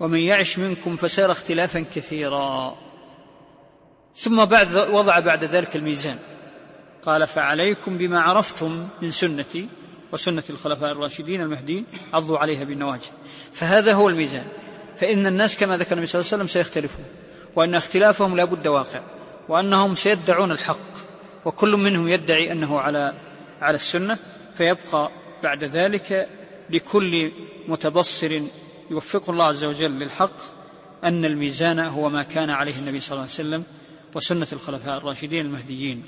[0.00, 2.78] ومن يعش منكم فسار اختلافا كثيرا.
[4.16, 6.16] ثم بعد وضع بعد ذلك الميزان.
[7.02, 9.68] قال فعليكم بما عرفتم من سنتي
[10.12, 13.08] وسنة الخلفاء الراشدين المهديين عضوا عليها بالنواجذ.
[13.52, 14.44] فهذا هو الميزان.
[14.96, 17.04] فإن الناس كما ذكر النبي صلى الله عليه وسلم سيختلفون
[17.56, 19.00] وأن اختلافهم لا بد واقع
[19.48, 20.90] وأنهم سيدعون الحق
[21.44, 23.14] وكل منهم يدعي أنه على
[23.60, 24.18] على السنة
[24.58, 25.10] فيبقى
[25.42, 26.28] بعد ذلك
[26.70, 27.32] لكل
[27.68, 28.40] متبصر
[28.90, 30.36] يوفقه الله عز وجل للحق
[31.04, 33.64] أن الميزان هو ما كان عليه النبي صلى الله عليه وسلم
[34.14, 36.04] وسنة الخلفاء الراشدين المهديين.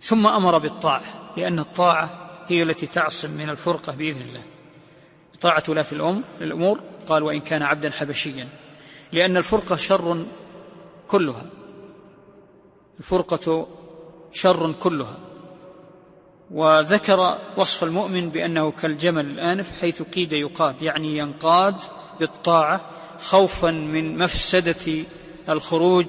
[0.00, 4.42] ثم أمر بالطاعة لأن الطاعة هي التي تعصم من الفرقة بإذن الله.
[5.40, 8.48] طاعة ولاة الأم الأمور قال وإن كان عبدا حبشيا.
[9.12, 10.24] لأن الفرقة شر
[11.08, 11.46] كلها.
[12.98, 13.68] الفرقة
[14.32, 15.16] شر كلها.
[16.50, 21.76] وذكر وصف المؤمن بأنه كالجمل الآنف حيث قيد يقاد يعني ينقاد
[22.20, 22.80] بالطاعة
[23.20, 25.04] خوفا من مفسدة
[25.48, 26.06] الخروج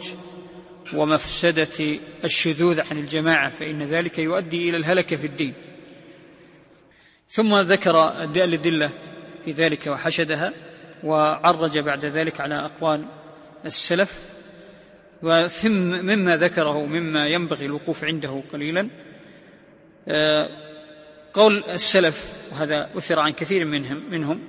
[0.93, 5.53] ومفسدة الشذوذ عن الجماعة فإن ذلك يؤدي إلى الهلكة في الدين.
[7.31, 8.89] ثم ذكر الأدلة
[9.45, 10.53] في ذلك وحشدها
[11.03, 13.05] وعرج بعد ذلك على أقوال
[13.65, 14.23] السلف.
[15.21, 18.89] ومما ذكره مما ينبغي الوقوف عنده قليلا.
[20.07, 20.49] آه،
[21.33, 24.43] قول السلف وهذا أثر عن كثير منهم منهم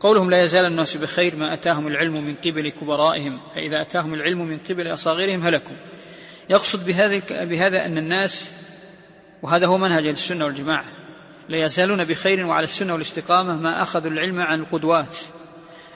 [0.00, 4.58] قولهم لا يزال الناس بخير ما أتاهم العلم من قبل كبرائهم فإذا أتاهم العلم من
[4.58, 5.76] قبل أصاغرهم هلكوا.
[6.50, 8.52] يقصد بهذا, بهذا أن الناس
[9.42, 10.84] وهذا هو منهج السنة والجماعة
[11.48, 15.16] لا يزالون بخير وعلى السنة والاستقامة ما أخذوا العلم عن القدوات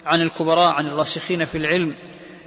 [0.06, 1.94] عن الكبراء عن الراسخين في العلم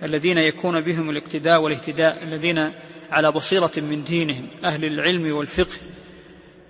[0.03, 2.71] الذين يكون بهم الاقتداء والاهتداء الذين
[3.11, 5.75] على بصيرة من دينهم أهل العلم والفقه.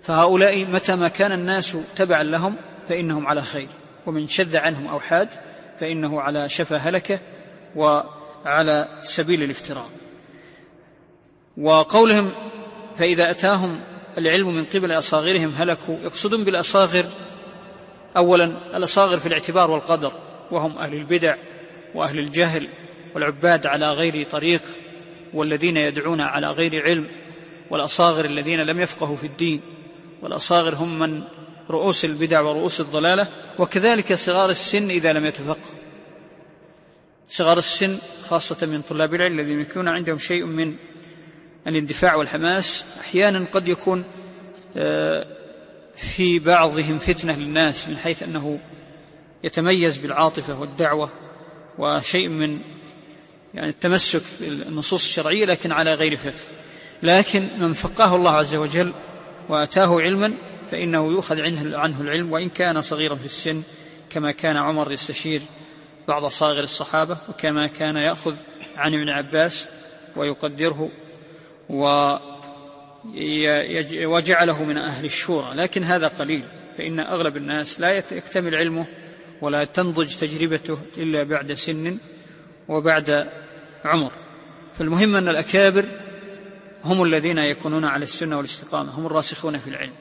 [0.03, 2.55] فهؤلاء متى ما كان الناس تبعا لهم
[2.89, 3.67] فإنهم على خير.
[4.07, 5.29] ومن شذ عنهم أو حاد
[5.79, 7.19] فإنه على شفا هلكة
[7.75, 9.89] وعلى سبيل الافتراء.
[11.57, 12.31] وقولهم
[12.97, 13.79] فإذا أتاهم
[14.17, 17.05] العلم من قبل أصاغرهم هلكوا يقصدون بالأصاغر
[18.17, 20.11] أولا الأصاغر في الاعتبار والقدر
[20.51, 21.35] وهم أهل البدع
[21.95, 22.67] وأهل الجهل
[23.15, 24.61] والعباد على غير طريق
[25.33, 27.07] والذين يدعون على غير علم
[27.69, 29.61] والأصاغر الذين لم يفقهوا في الدين
[30.21, 31.23] والأصاغر هم من
[31.69, 33.27] رؤوس البدع ورؤوس الضلالة
[33.59, 35.77] وكذلك صغار السن إذا لم يتفقهوا.
[37.29, 40.75] صغار السن خاصة من طلاب العلم الذين يكون عندهم شيء من
[41.67, 44.03] الاندفاع والحماس أحيانا قد يكون
[44.77, 45.27] آه،
[45.95, 48.59] في بعضهم فتنة للناس من حيث أنه
[49.43, 51.09] يتميز بالعاطفة والدعوة
[51.77, 52.59] وشيء من
[53.53, 56.33] يعني التمسك بالنصوص الشرعية لكن على غير فقه.
[57.03, 58.93] لكن من فقهه الله عز وجل
[59.49, 60.33] وأتاه علما
[60.71, 63.61] فإنه يؤخذ عنه, عنه العلم وإن كان صغيرا في السن
[64.09, 65.41] كما كان عمر يستشير
[66.07, 68.35] بعض صاغر الصحابة وكما كان يأخذ
[68.77, 69.67] عن ابن عباس
[70.15, 70.89] ويقدره
[74.05, 75.47] وجعله من أهل الشورى.
[75.55, 76.43] لكن هذا قليل
[76.77, 78.85] فإن أغلب الناس لا يكتمل علمه
[79.41, 81.97] ولا تنضج تجربته إلا بعد سن
[82.67, 83.29] وبعد
[83.85, 84.11] عمر.
[84.79, 85.85] فالمهم أن الأكابر
[86.85, 89.93] هم الذين يكونون على السنة والاستقامة هم الراسخون في العلم.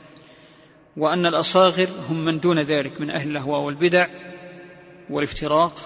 [0.96, 4.06] وأن الأصاغر هم من دون ذلك من أهل الأهواء والبدع
[5.10, 5.78] والافتراق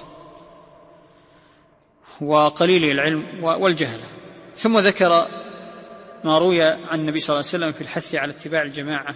[2.21, 4.01] وقليل العلم والجهل.
[4.59, 5.29] ثم ذكر
[6.25, 9.15] ما روي عن النبي صلى الله عليه وسلم في الحث على اتباع الجماعة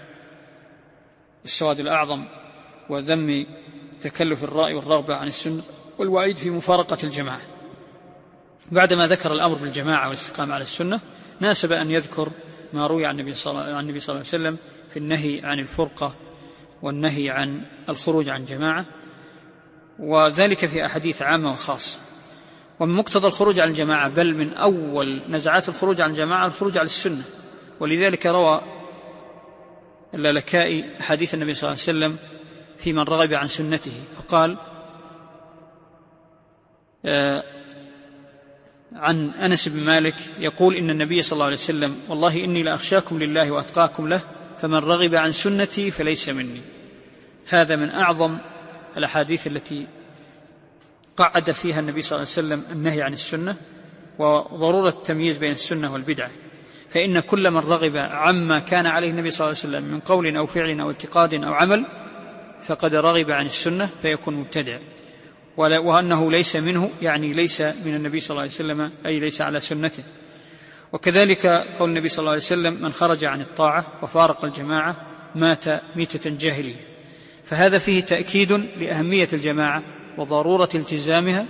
[1.45, 2.25] السواد الأعظم
[2.89, 3.47] وذم
[4.03, 5.63] تكلف الرأي والرغبة عن السنة
[5.99, 7.41] والوعيد في مفارقة الجماعة.
[8.73, 11.01] بعدما ذكر الأمر بالجماعة والاستقامة على السنة
[11.41, 12.29] ناسب أن يذكر
[12.73, 14.57] ما روي عن النبي صلى الله عليه وسلم
[14.91, 16.15] في النهي عن الفرقة
[16.83, 18.87] والنهي عن الخروج عن جماعة
[19.99, 21.99] وذلك في أحاديث عامة وخاصة.
[22.81, 27.23] ومن مقتضى الخروج عن الجماعة بل من أول نزعات الخروج عن الجماعة الخروج على السنة.
[27.81, 28.61] ولذلك روى
[30.15, 32.17] اللالكائي حديث النبي صلى الله عليه وسلم
[32.79, 33.93] في من رغب عن سنته.
[34.17, 34.57] فقال
[37.05, 37.45] آه
[38.95, 43.51] عن أنس بن مالك يقول إن النبي صلى الله عليه وسلم والله إني لأخشاكم لله
[43.51, 44.21] وأتقاكم له
[44.63, 46.61] فمن رغب عن سنتي فليس مني.
[47.49, 48.39] هذا من أعظم
[48.97, 49.87] الأحاديث التي
[51.17, 53.57] قعد فيها النبي صلى الله عليه وسلم النهي عن السنة
[54.19, 56.31] وضرورة التمييز بين السنة والبدعة.
[56.91, 60.47] فإن كل من رغب عما كان عليه النبي صلى الله عليه وسلم من قول أو
[60.47, 61.87] فعل أو اعتقاد أو عمل
[62.65, 64.79] فقد رغب عن السنة فيكون مبتدع.
[65.57, 70.03] وأنه ليس منه يعني ليس من النبي صلى الله عليه وسلم أي ليس على سنته.
[70.95, 74.97] وكذلك قول النبي صلى الله عليه وسلم من خرج عن الطاعة وفارق الجماعة
[75.35, 75.65] مات
[75.97, 76.87] ميتة جاهلية.
[77.45, 79.83] فهذا فيه تأكيد لأهمية الجماعة
[80.19, 81.47] وضرورة التزامها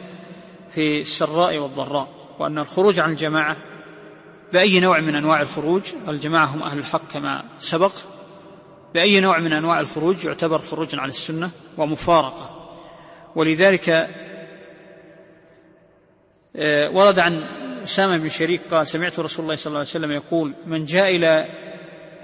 [0.74, 3.56] في السراء والضراء وأن الخروج عن الجماعة
[4.52, 7.92] بأي نوع من أنواع الخروج الجماعة هم أهل الحق كما سبق
[8.94, 12.70] بأي نوع من أنواع الخروج يعتبر خروجا على السنة ومفارقة.
[13.36, 14.10] ولذلك
[16.56, 17.42] آه، ورد عن
[17.84, 21.48] أسامة بن شريك قال سمعت رسول الله صلى الله عليه وسلم يقول من جاء إلى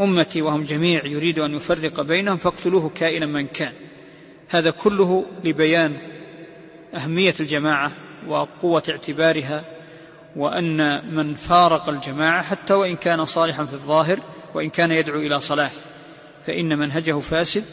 [0.01, 3.73] أمتي وهم جميع يريد أن يفرق بينهم فاقتلوه كائنا من كان.
[4.49, 5.97] هذا كله لبيان
[6.95, 7.93] أهمية الجماعة
[8.29, 9.65] وقوة اعتبارها
[10.37, 14.21] وأن من فارق الجماعة حتى وإن كان صالحا في الظاهر
[14.55, 15.73] وإن كان يدعو إلى صلاح
[16.47, 17.65] فإن منهجه فاسد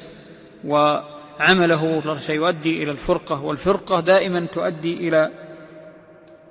[0.64, 0.98] و
[1.40, 5.47] عمله سيؤدي إلى الفرقة والفرقة دائما تؤدي إلى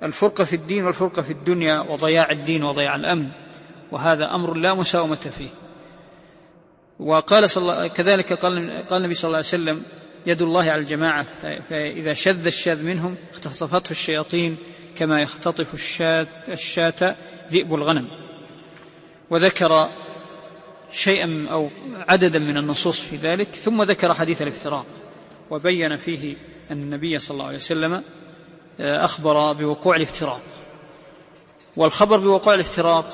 [0.03, 3.29] الفرقة في الدين والفرقة في الدنيا وضياع الدين وضياع الأمن.
[3.91, 5.49] وهذا أمر لا مساومة فيه.
[6.99, 9.83] وقال صلى كذلك قال, قال النبي صلى الله عليه وسلم
[10.25, 11.25] يد الله على الجماعة.
[11.69, 14.57] فإذا شذ الشاذ منهم اختطفته الشياطين
[14.95, 17.15] كما يختطف الشاة, الشاة
[17.51, 18.07] ذئب الغنم.
[19.29, 19.89] وذكر
[20.91, 21.69] شيئا أو
[22.09, 24.85] عددا من النصوص في ذلك ثم ذكر حديث الافتراق.
[25.49, 26.35] وبين فيه
[26.71, 28.03] أن النبي صلى الله عليه وسلم
[28.79, 30.41] أخبر بوقوع الافتراق.
[31.77, 33.09] والخبر بوقوع الافتراق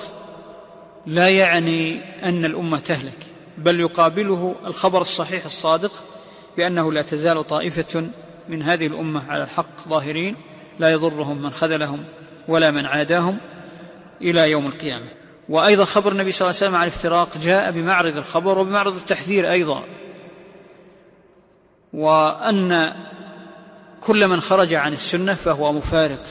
[1.05, 3.18] لا يعني أن الأمة تهلك
[3.57, 6.03] بل يقابله الخبر الصحيح الصادق
[6.57, 8.07] بأنه لا تزال طائفة
[8.49, 10.36] من هذه الأمة على الحق ظاهرين
[10.80, 12.03] لا يضرهم من خذلهم
[12.47, 13.38] ولا من عاداهم
[14.22, 15.07] إلى يوم القيامة.
[15.49, 19.84] وأيضا خبر النبي صلى الله عليه وسلم عن الافتراق جاء بمعرض الخبر وبمعرض التحذير أيضا
[21.93, 22.93] وأن
[24.06, 26.24] كل من خرج عن السنة فهو مفارق.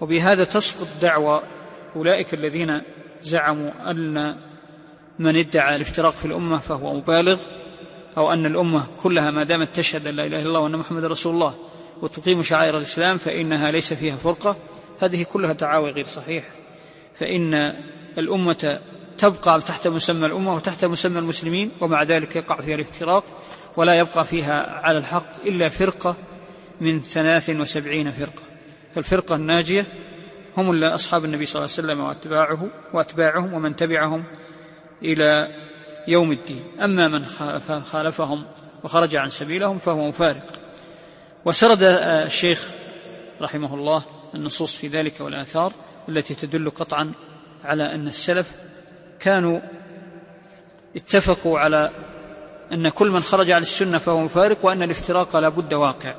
[0.00, 1.42] وبهذا تسقط دعوى
[1.96, 2.82] أولئك الذين
[3.22, 4.36] زعموا أن
[5.18, 7.38] من ادعى الافتراق في الأمة فهو مبالغ
[8.16, 11.34] أو أن الأمة كلها ما دامت تشهد أن لا إله إلا الله وأن محمد رسول
[11.34, 11.54] الله
[12.02, 14.56] وتقيم شعائر الإسلام فإنها ليس فيها فرقة
[15.00, 16.48] هذه كلها دعاوى غير صحيحة
[17.20, 17.74] فإن
[18.18, 18.80] الأمة
[19.18, 23.24] تبقى تحت مسمى الأمة وتحت مسمى المسلمين ومع ذلك يقع فيها الافتراق
[23.76, 26.16] ولا يبقى فيها على الحق إلا فرقة
[26.80, 28.42] من ثلاث وسبعين فرقة.
[28.94, 29.86] فالفرقة الناجية
[30.56, 34.24] هم أصحاب النبي صلى الله عليه وسلم وأتباعه وأتباعهم ومن تبعهم
[35.02, 35.48] إلى
[36.08, 36.62] يوم الدين.
[36.82, 37.26] أما من
[37.84, 38.44] خالفهم
[38.84, 40.46] وخرج عن سبيلهم فهو مفارق.
[41.44, 42.70] وسرد الشيخ
[43.40, 44.02] رحمه الله
[44.34, 45.72] النصوص في ذلك والآثار
[46.08, 47.12] التي تدل قطعا
[47.64, 48.52] على أن السلف
[49.20, 49.60] كانوا
[50.96, 51.90] اتفقوا على
[52.72, 56.14] أن كل من خرج عن السنة فهو مفارق وأن الافتراق لا بد واقع.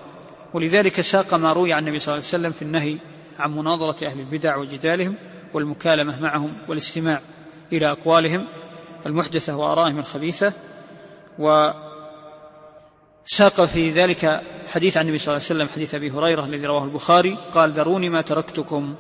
[0.53, 2.97] ولذلك ساق ما روي عن النبي صلى الله عليه وسلم في النهي
[3.39, 5.15] عن مناظرة أهل البدع وجدالهم
[5.53, 7.21] والمكالمة معهم والاستماع
[7.73, 8.47] إلى أقوالهم
[9.05, 10.53] المحدثة وآرائهم الخبيثة.
[11.39, 11.75] وساق
[13.65, 17.37] في ذلك حديث عن النبي صلى الله عليه وسلم حديث أبي هريرة الذي رواه البخاري
[17.51, 18.95] قال ذروني ما تركتكم.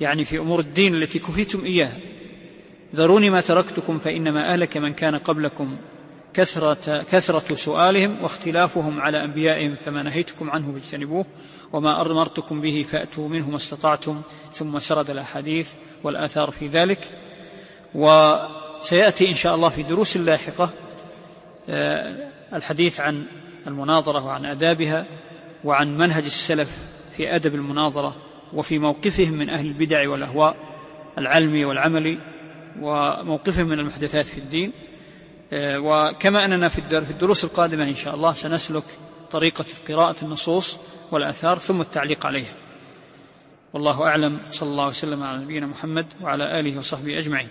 [0.00, 1.98] يعني في أمور الدين التي كفيتم إياها.
[2.96, 5.76] ذروني ما تركتكم فإنما أهلك من كان قبلكم.
[6.34, 11.26] كثرة, كثرة سؤالهم واختلافهم على أنبيائهم فما نهيتكم عنه فاجتنبوه
[11.72, 14.22] وما أمرتكم به فأتوا منه ما استطعتم
[14.54, 15.72] ثم سرد الأحاديث
[16.04, 17.00] والآثار في ذلك.
[17.94, 20.70] وسيأتي إن شاء الله في دروس لاحقة
[21.68, 23.24] آه، الحديث عن
[23.66, 25.06] المناظرة وعن آدابها
[25.64, 26.78] وعن منهج السلف
[27.16, 28.16] في أدب المناظرة
[28.52, 30.56] وفي موقفهم من أهل البدع والأهواء
[31.18, 32.18] العلمي والعملي
[32.80, 34.72] وموقفهم من المحدثات في الدين.
[35.52, 36.78] وكما أننا في
[37.10, 38.84] الدروس القادمة إن شاء الله سنسلك
[39.32, 40.76] طريقة قراءة النصوص
[41.10, 42.54] والآثار ثم التعليق عليها.
[43.72, 44.40] والله أعلم.
[44.50, 47.48] صلى الله وسلم على نبينا محمد وعلى آله وصحبه أجمعين.